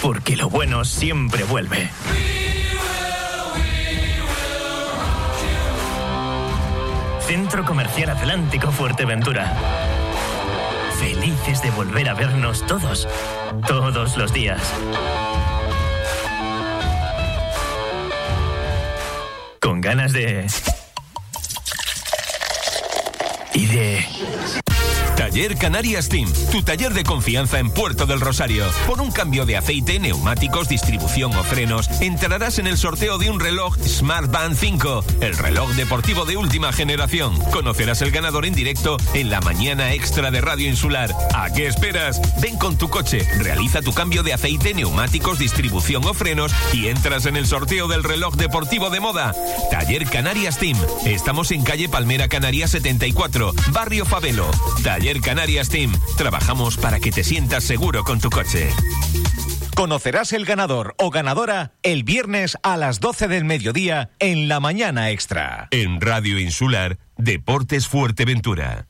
Porque 0.00 0.36
lo 0.36 0.48
bueno 0.48 0.84
siempre 0.84 1.44
vuelve. 1.44 1.90
Centro 7.26 7.64
Comercial 7.64 8.10
Atlántico 8.10 8.70
Fuerteventura. 8.72 9.56
Felices 10.98 11.62
de 11.62 11.70
volver 11.70 12.08
a 12.08 12.14
vernos 12.14 12.66
todos, 12.66 13.08
todos 13.66 14.16
los 14.16 14.32
días. 14.32 14.60
con 19.72 19.80
ganas 19.80 20.12
de... 20.12 20.44
Y 23.54 23.66
de... 23.66 24.71
Taller 25.22 25.56
Canarias 25.56 26.08
Team, 26.08 26.28
tu 26.50 26.64
taller 26.64 26.92
de 26.94 27.04
confianza 27.04 27.60
en 27.60 27.70
Puerto 27.70 28.06
del 28.06 28.20
Rosario. 28.20 28.66
Por 28.88 29.00
un 29.00 29.12
cambio 29.12 29.46
de 29.46 29.56
aceite, 29.56 30.00
neumáticos, 30.00 30.68
distribución 30.68 31.32
o 31.36 31.44
frenos, 31.44 31.88
entrarás 32.00 32.58
en 32.58 32.66
el 32.66 32.76
sorteo 32.76 33.18
de 33.18 33.30
un 33.30 33.38
reloj 33.38 33.76
Smart 33.86 34.32
Band 34.32 34.56
5, 34.56 35.04
el 35.20 35.38
reloj 35.38 35.70
deportivo 35.74 36.24
de 36.24 36.36
última 36.36 36.72
generación. 36.72 37.38
Conocerás 37.52 38.02
el 38.02 38.10
ganador 38.10 38.46
en 38.46 38.54
directo 38.56 38.96
en 39.14 39.30
la 39.30 39.40
mañana 39.40 39.92
extra 39.92 40.32
de 40.32 40.40
Radio 40.40 40.68
Insular. 40.68 41.14
¿A 41.36 41.52
qué 41.52 41.68
esperas? 41.68 42.20
Ven 42.40 42.58
con 42.58 42.76
tu 42.76 42.88
coche, 42.88 43.24
realiza 43.38 43.80
tu 43.80 43.92
cambio 43.94 44.24
de 44.24 44.32
aceite, 44.32 44.74
neumáticos, 44.74 45.38
distribución 45.38 46.04
o 46.04 46.14
frenos 46.14 46.52
y 46.72 46.88
entras 46.88 47.26
en 47.26 47.36
el 47.36 47.46
sorteo 47.46 47.86
del 47.86 48.02
reloj 48.02 48.34
deportivo 48.34 48.90
de 48.90 48.98
moda. 48.98 49.36
Taller 49.70 50.04
Canarias 50.06 50.58
Team. 50.58 50.76
Estamos 51.04 51.52
en 51.52 51.62
calle 51.62 51.88
Palmera 51.88 52.26
Canarias 52.26 52.72
74, 52.72 53.54
Barrio 53.70 54.04
Fabelo. 54.04 54.50
Taller 54.82 55.11
Canarias 55.20 55.68
Team. 55.68 55.92
Trabajamos 56.16 56.76
para 56.76 57.00
que 57.00 57.10
te 57.10 57.24
sientas 57.24 57.64
seguro 57.64 58.04
con 58.04 58.20
tu 58.20 58.30
coche. 58.30 58.70
Conocerás 59.74 60.32
el 60.32 60.44
ganador 60.44 60.94
o 60.98 61.10
ganadora 61.10 61.72
el 61.82 62.04
viernes 62.04 62.56
a 62.62 62.76
las 62.76 63.00
12 63.00 63.28
del 63.28 63.44
mediodía 63.44 64.10
en 64.18 64.48
la 64.48 64.60
mañana 64.60 65.10
extra. 65.10 65.68
En 65.70 66.00
Radio 66.00 66.38
Insular, 66.38 66.98
Deportes 67.16 67.88
Fuerteventura. 67.88 68.86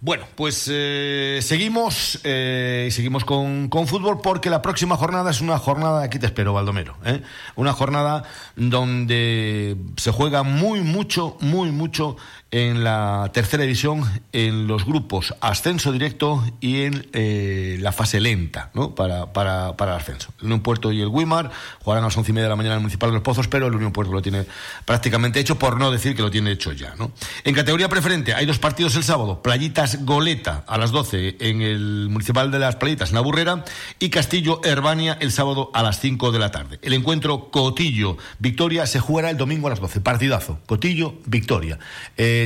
Bueno, 0.00 0.24
pues 0.34 0.68
eh, 0.70 1.38
seguimos 1.42 2.20
eh, 2.22 2.88
seguimos 2.90 3.24
con, 3.24 3.68
con, 3.68 3.86
fútbol 3.86 4.20
porque 4.22 4.50
la 4.50 4.60
próxima 4.60 4.96
jornada 4.96 5.30
es 5.30 5.40
una 5.40 5.58
jornada, 5.58 6.02
aquí 6.02 6.18
te 6.18 6.26
espero, 6.26 6.52
Baldomero, 6.52 6.96
¿eh? 7.04 7.22
una 7.54 7.72
jornada 7.72 8.22
donde 8.56 9.76
se 9.96 10.10
juega 10.10 10.42
muy, 10.42 10.82
mucho, 10.82 11.38
muy, 11.40 11.72
mucho 11.72 12.18
en 12.50 12.84
la 12.84 13.30
tercera 13.32 13.62
división 13.62 14.04
en 14.32 14.66
los 14.66 14.84
grupos 14.86 15.34
ascenso 15.40 15.92
directo 15.92 16.44
y 16.60 16.82
en 16.82 17.08
eh, 17.12 17.76
la 17.80 17.92
fase 17.92 18.20
lenta 18.20 18.70
¿no? 18.72 18.94
para, 18.94 19.32
para, 19.32 19.76
para 19.76 19.94
el 19.94 20.00
ascenso. 20.00 20.32
El 20.38 20.46
Unión 20.46 20.60
Puerto 20.60 20.92
y 20.92 21.00
el 21.00 21.08
Wimar 21.08 21.50
jugarán 21.82 22.04
a 22.04 22.06
las 22.06 22.16
once 22.16 22.30
y 22.30 22.34
media 22.34 22.44
de 22.44 22.50
la 22.50 22.56
mañana 22.56 22.74
en 22.74 22.78
el 22.78 22.82
Municipal 22.82 23.10
de 23.10 23.14
los 23.14 23.22
Pozos, 23.22 23.48
pero 23.48 23.66
el 23.66 23.74
Unión 23.74 23.92
Puerto 23.92 24.12
lo 24.12 24.22
tiene 24.22 24.46
prácticamente 24.84 25.40
hecho, 25.40 25.58
por 25.58 25.78
no 25.78 25.90
decir 25.90 26.14
que 26.14 26.22
lo 26.22 26.30
tiene 26.30 26.52
hecho 26.52 26.72
ya. 26.72 26.94
¿no? 26.96 27.10
En 27.44 27.54
categoría 27.54 27.88
preferente 27.88 28.34
hay 28.34 28.46
dos 28.46 28.58
partidos 28.58 28.94
el 28.96 29.02
sábado, 29.02 29.42
Playitas 29.42 30.04
Goleta 30.04 30.64
a 30.66 30.78
las 30.78 30.92
12 30.92 31.36
en 31.40 31.62
el 31.62 32.08
Municipal 32.10 32.50
de 32.50 32.58
las 32.58 32.76
Playitas 32.76 33.10
en 33.10 33.16
Aburrera 33.16 33.64
y 33.98 34.10
Castillo 34.10 34.60
Herbania 34.64 35.18
el 35.20 35.32
sábado 35.32 35.70
a 35.74 35.82
las 35.82 36.00
5 36.00 36.32
de 36.32 36.38
la 36.38 36.50
tarde. 36.50 36.78
El 36.82 36.92
encuentro 36.92 37.50
Cotillo 37.50 38.16
Victoria 38.38 38.86
se 38.86 39.00
jugará 39.00 39.30
el 39.30 39.36
domingo 39.36 39.66
a 39.66 39.70
las 39.70 39.80
12. 39.80 40.00
Partidazo. 40.00 40.60
Cotillo 40.66 41.14
Victoria. 41.26 41.78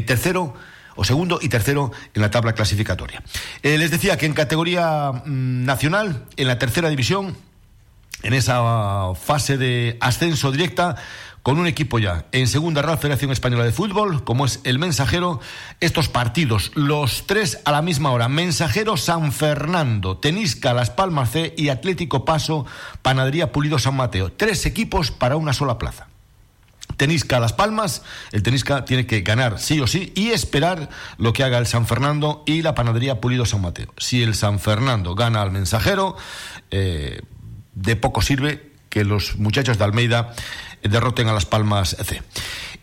Tercero 0.06 0.54
o 0.97 1.04
segundo 1.04 1.38
y 1.40 1.49
tercero 1.49 1.92
en 2.14 2.23
la 2.23 2.30
tabla 2.30 2.52
clasificatoria. 2.52 3.23
Eh, 3.62 3.78
les 3.78 3.90
decía 3.90 4.16
que 4.18 4.26
en 4.26 4.35
categoría 4.35 5.12
mm, 5.12 5.64
nacional, 5.64 6.26
en 6.37 6.47
la 6.47 6.59
tercera 6.59 6.90
división, 6.90 7.37
en 8.23 8.35
esa 8.35 9.14
fase 9.14 9.56
de 9.56 9.97
ascenso 10.00 10.52
directa, 10.52 10.97
con 11.42 11.59
un 11.59 11.66
equipo 11.66 11.99
ya 11.99 12.26
en 12.32 12.47
segunda 12.47 12.82
Real 12.82 12.99
Federación 12.99 13.30
Española 13.30 13.64
de 13.64 13.73
Fútbol, 13.73 14.25
como 14.25 14.44
es 14.44 14.61
el 14.64 14.78
Mensajero, 14.78 15.40
estos 15.80 16.09
partidos, 16.09 16.70
los 16.75 17.26
tres 17.26 17.61
a 17.64 17.73
la 17.73 17.80
misma 17.80 18.12
hora. 18.12 18.28
Mensajero 18.28 18.99
San 18.99 19.32
Fernando, 19.32 20.18
Tenisca 20.18 20.75
Las 20.75 20.90
Palmas 20.90 21.30
C 21.30 21.54
y 21.56 21.70
Atlético 21.70 22.26
Paso, 22.26 22.66
Panadería 23.00 23.52
Pulido 23.52 23.78
San 23.78 23.97
Mateo. 23.97 24.30
Tres 24.30 24.66
equipos 24.66 25.11
para 25.11 25.37
una 25.37 25.54
sola 25.54 25.78
plaza. 25.78 26.09
Tenisca 26.97 27.40
Las 27.40 27.52
Palmas, 27.52 28.02
el 28.32 28.42
Tenisca 28.42 28.85
tiene 28.85 29.06
que 29.06 29.20
ganar 29.23 29.59
sí 29.59 29.80
o 29.80 29.87
sí 29.87 30.12
y 30.14 30.30
esperar 30.30 30.88
lo 31.18 31.32
que 31.32 31.44
haga 31.44 31.59
el 31.59 31.66
San 31.66 31.87
Fernando 31.87 32.42
y 32.47 32.62
la 32.62 32.75
panadería 32.75 33.20
Pulido 33.20 33.47
San 33.47 33.61
Mateo. 33.61 33.92
Si 33.97 34.23
el 34.23 34.35
San 34.35 34.59
Fernando 34.59 35.14
gana 35.14 35.42
al 35.42 35.50
mensajero, 35.50 36.16
eh, 36.70 37.20
de 37.75 37.97
poco 37.97 38.23
sirve 38.23 38.73
que 38.88 39.04
los 39.04 39.37
muchachos 39.37 39.78
de 39.78 39.85
Almeida 39.85 40.35
derroten 40.82 41.28
a 41.28 41.32
Las 41.32 41.47
Palmas 41.47 41.97
C. 42.02 42.23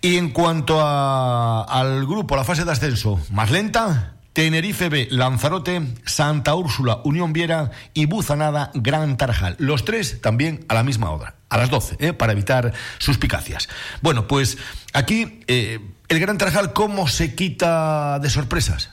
Y 0.02 0.18
en 0.18 0.30
cuanto 0.30 0.86
al 0.86 2.06
grupo, 2.06 2.36
la 2.36 2.44
fase 2.44 2.66
de 2.66 2.72
ascenso 2.72 3.20
más 3.32 3.52
lenta, 3.52 4.17
Tenerife 4.38 4.90
B, 4.90 5.08
Lanzarote, 5.10 5.82
Santa 6.06 6.54
Úrsula, 6.54 7.02
Unión 7.04 7.34
Viera 7.34 7.72
y 7.96 8.06
Buzanada, 8.06 8.70
Gran 8.76 9.18
Tarjal. 9.18 9.56
Los 9.58 9.84
tres 9.84 10.22
también 10.22 10.64
a 10.70 10.76
la 10.76 10.84
misma 10.84 11.10
hora, 11.10 11.34
a 11.50 11.58
las 11.58 11.72
12, 11.72 11.96
¿eh? 11.98 12.14
para 12.14 12.34
evitar 12.34 12.72
suspicacias. 13.00 13.68
Bueno, 14.04 14.28
pues 14.28 14.60
aquí 14.94 15.40
eh, 15.48 15.80
el 16.08 16.20
Gran 16.20 16.38
Tarjal, 16.38 16.72
¿cómo 16.74 17.08
se 17.08 17.34
quita 17.34 18.20
de 18.20 18.30
sorpresas? 18.30 18.92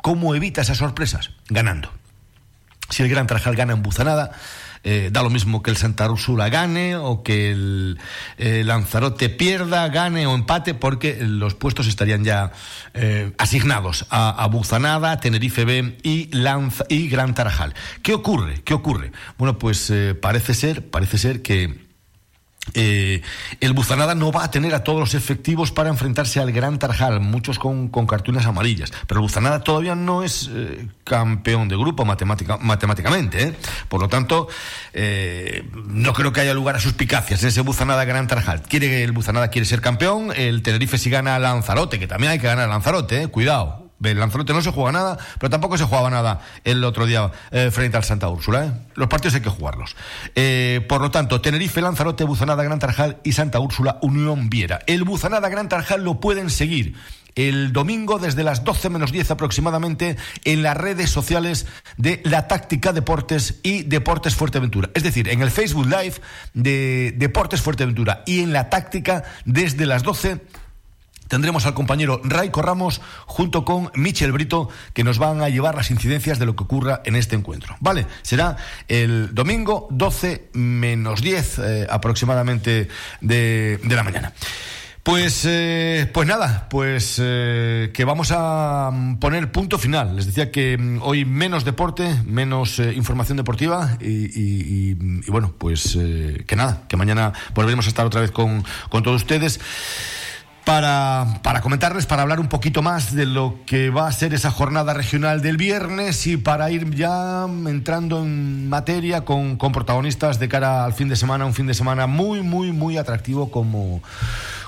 ¿Cómo 0.00 0.34
evita 0.34 0.62
esas 0.62 0.78
sorpresas? 0.78 1.32
Ganando. 1.50 1.92
Si 2.88 3.02
el 3.02 3.10
Gran 3.10 3.26
Tarjal 3.26 3.54
gana 3.54 3.74
en 3.74 3.82
Buzanada, 3.82 4.30
eh, 4.88 5.10
da 5.12 5.22
lo 5.22 5.30
mismo 5.30 5.62
que 5.62 5.70
el 5.70 5.76
Santa 5.76 6.08
Úrsula 6.08 6.48
gane 6.48 6.96
o 6.96 7.24
que 7.24 7.50
el 7.50 7.98
Lanzarote 8.38 9.28
pierda, 9.28 9.88
gane 9.88 10.26
o 10.26 10.34
empate, 10.34 10.74
porque 10.74 11.18
los 11.20 11.54
puestos 11.54 11.88
estarían 11.88 12.24
ya 12.24 12.52
eh, 12.94 13.32
asignados 13.38 14.06
a, 14.10 14.46
Buzanada, 14.46 15.18
Tenerife 15.18 15.64
B 15.64 15.98
y, 16.02 16.30
y 16.88 17.08
Gran 17.08 17.34
Tarajal. 17.34 17.74
¿Qué 18.02 18.14
ocurre? 18.14 18.62
¿Qué 18.64 18.74
ocurre? 18.74 19.12
Bueno, 19.38 19.58
pues 19.58 19.90
eh, 19.90 20.14
parece 20.14 20.54
ser, 20.54 20.88
parece 20.88 21.18
ser 21.18 21.42
que 21.42 21.85
eh, 22.74 23.22
el 23.60 23.72
Buzanada 23.72 24.14
no 24.14 24.32
va 24.32 24.44
a 24.44 24.50
tener 24.50 24.74
a 24.74 24.84
todos 24.84 24.98
los 24.98 25.14
efectivos 25.14 25.72
para 25.72 25.88
enfrentarse 25.88 26.40
al 26.40 26.52
Gran 26.52 26.78
Tarjal, 26.78 27.20
muchos 27.20 27.58
con, 27.58 27.88
con 27.88 28.06
cartulinas 28.06 28.46
amarillas. 28.46 28.92
Pero 29.06 29.20
el 29.20 29.22
Buzanada 29.22 29.60
todavía 29.60 29.94
no 29.94 30.22
es 30.22 30.50
eh, 30.52 30.88
campeón 31.04 31.68
de 31.68 31.76
grupo 31.76 32.04
matemática, 32.04 32.58
matemáticamente. 32.58 33.42
¿eh? 33.42 33.54
Por 33.88 34.00
lo 34.00 34.08
tanto, 34.08 34.48
no 35.86 36.12
creo 36.12 36.32
que 36.32 36.40
haya 36.40 36.54
lugar 36.54 36.76
a 36.76 36.80
suspicacias 36.80 37.42
en 37.42 37.48
ese 37.48 37.60
Buzanada 37.60 38.04
Gran 38.04 38.26
Tarjal. 38.26 38.62
Quiere, 38.62 39.02
el 39.02 39.12
Buzanada 39.12 39.48
quiere 39.48 39.66
ser 39.66 39.80
campeón, 39.80 40.32
el 40.34 40.62
Tenerife 40.62 40.98
si 40.98 41.10
gana 41.10 41.36
a 41.36 41.38
Lanzarote, 41.38 41.98
que 41.98 42.06
también 42.06 42.32
hay 42.32 42.38
que 42.38 42.46
ganar 42.46 42.64
a 42.64 42.68
Lanzarote, 42.68 43.28
cuidado. 43.28 43.85
El 44.02 44.18
Lanzarote 44.18 44.52
no 44.52 44.62
se 44.62 44.70
juega 44.70 44.92
nada, 44.92 45.18
pero 45.38 45.50
tampoco 45.50 45.78
se 45.78 45.84
jugaba 45.84 46.10
nada 46.10 46.40
el 46.64 46.84
otro 46.84 47.06
día 47.06 47.30
eh, 47.50 47.70
frente 47.70 47.96
al 47.96 48.04
Santa 48.04 48.28
Úrsula. 48.28 48.66
¿eh? 48.66 48.72
Los 48.94 49.08
partidos 49.08 49.34
hay 49.34 49.40
que 49.40 49.50
jugarlos. 49.50 49.96
Eh, 50.34 50.84
por 50.88 51.00
lo 51.00 51.10
tanto, 51.10 51.40
Tenerife, 51.40 51.80
Lanzarote, 51.80 52.24
Buzanada, 52.24 52.62
Gran 52.62 52.78
Tarjal 52.78 53.18
y 53.24 53.32
Santa 53.32 53.58
Úrsula, 53.58 53.98
Unión 54.02 54.50
Viera. 54.50 54.80
El 54.86 55.04
Buzanada, 55.04 55.48
Gran 55.48 55.68
Tarjal 55.68 56.04
lo 56.04 56.20
pueden 56.20 56.50
seguir 56.50 56.94
el 57.36 57.72
domingo 57.72 58.18
desde 58.18 58.42
las 58.42 58.64
12 58.64 58.90
menos 58.90 59.12
10 59.12 59.30
aproximadamente 59.30 60.16
en 60.44 60.62
las 60.62 60.76
redes 60.76 61.10
sociales 61.10 61.66
de 61.98 62.20
La 62.24 62.48
Táctica 62.48 62.92
Deportes 62.92 63.60
y 63.62 63.82
Deportes 63.82 64.34
Fuerteventura. 64.34 64.90
Es 64.94 65.02
decir, 65.02 65.28
en 65.28 65.42
el 65.42 65.50
Facebook 65.50 65.86
Live 65.86 66.14
de 66.54 67.14
Deportes 67.16 67.60
Fuerteventura 67.60 68.22
y 68.26 68.40
en 68.40 68.52
La 68.52 68.70
Táctica 68.70 69.22
desde 69.44 69.86
las 69.86 70.02
12 70.02 70.40
tendremos 71.28 71.66
al 71.66 71.74
compañero 71.74 72.20
Raico 72.24 72.62
Ramos 72.62 73.00
junto 73.26 73.64
con 73.64 73.90
Michel 73.94 74.32
Brito 74.32 74.68
que 74.92 75.04
nos 75.04 75.18
van 75.18 75.42
a 75.42 75.48
llevar 75.48 75.74
las 75.74 75.90
incidencias 75.90 76.38
de 76.38 76.46
lo 76.46 76.56
que 76.56 76.64
ocurra 76.64 77.02
en 77.04 77.16
este 77.16 77.36
encuentro. 77.36 77.76
Vale, 77.80 78.06
será 78.22 78.56
el 78.88 79.34
domingo 79.34 79.88
12 79.90 80.50
menos 80.52 81.22
10 81.22 81.58
eh, 81.58 81.86
aproximadamente 81.88 82.88
de, 83.20 83.78
la 83.88 84.02
mañana. 84.02 84.32
Pues, 85.02 85.44
eh, 85.46 86.10
pues 86.12 86.26
nada, 86.26 86.66
pues 86.68 87.20
eh, 87.22 87.92
que 87.94 88.04
vamos 88.04 88.32
a 88.32 88.90
poner 89.20 89.52
punto 89.52 89.78
final. 89.78 90.16
Les 90.16 90.26
decía 90.26 90.50
que 90.50 90.76
mm, 90.76 90.98
hoy 91.02 91.24
menos 91.24 91.64
deporte, 91.64 92.12
menos 92.24 92.80
información 92.80 93.36
deportiva 93.36 93.96
y, 94.00 94.94
bueno, 95.30 95.54
pues 95.56 95.96
que 96.46 96.56
nada, 96.56 96.82
que 96.88 96.96
mañana 96.96 97.32
volveremos 97.54 97.86
a 97.86 97.88
estar 97.88 98.04
otra 98.04 98.20
vez 98.20 98.32
con, 98.32 98.64
con 98.88 99.04
todos 99.04 99.22
ustedes 99.22 99.60
para, 100.66 101.38
para, 101.44 101.60
comentarles, 101.60 102.06
para 102.06 102.22
hablar 102.22 102.40
un 102.40 102.48
poquito 102.48 102.82
más 102.82 103.14
de 103.14 103.24
lo 103.24 103.60
que 103.66 103.88
va 103.90 104.08
a 104.08 104.12
ser 104.12 104.34
esa 104.34 104.50
jornada 104.50 104.94
regional 104.94 105.40
del 105.40 105.56
viernes 105.56 106.26
y 106.26 106.38
para 106.38 106.72
ir 106.72 106.92
ya 106.92 107.44
entrando 107.44 108.20
en 108.24 108.68
materia 108.68 109.24
con, 109.24 109.58
con 109.58 109.70
protagonistas 109.70 110.40
de 110.40 110.48
cara 110.48 110.84
al 110.84 110.92
fin 110.92 111.08
de 111.08 111.14
semana, 111.14 111.46
un 111.46 111.54
fin 111.54 111.68
de 111.68 111.74
semana 111.74 112.08
muy, 112.08 112.42
muy, 112.42 112.72
muy 112.72 112.98
atractivo 112.98 113.48
como, 113.48 114.02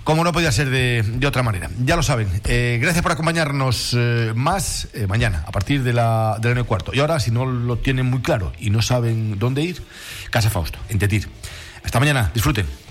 como 0.04 0.22
no 0.22 0.30
podía 0.30 0.52
ser 0.52 0.70
de, 0.70 1.02
de 1.02 1.26
otra 1.26 1.42
manera. 1.42 1.68
Ya 1.84 1.96
lo 1.96 2.04
saben. 2.04 2.28
Eh, 2.44 2.78
gracias 2.80 3.02
por 3.02 3.10
acompañarnos 3.10 3.92
eh, 3.98 4.32
más 4.36 4.86
eh, 4.92 5.08
mañana, 5.08 5.42
a 5.48 5.50
partir 5.50 5.82
de 5.82 5.94
la, 5.94 6.38
cuarto. 6.64 6.92
Y 6.94 7.00
ahora, 7.00 7.18
si 7.18 7.32
no 7.32 7.44
lo 7.44 7.76
tienen 7.76 8.06
muy 8.06 8.20
claro 8.20 8.52
y 8.60 8.70
no 8.70 8.82
saben 8.82 9.40
dónde 9.40 9.62
ir, 9.62 9.82
Casa 10.30 10.48
Fausto, 10.48 10.78
en 10.90 11.00
Tetir. 11.00 11.28
Hasta 11.82 11.98
mañana, 11.98 12.30
disfruten. 12.34 12.87